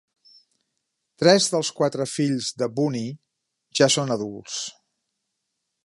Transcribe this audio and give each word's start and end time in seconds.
Tres 1.23 1.49
dels 1.55 1.69
quatre 1.81 2.07
fills 2.13 2.49
de 2.63 2.71
Bunny 2.79 3.05
ja 3.81 3.93
són 3.97 4.15
adults. 4.17 4.59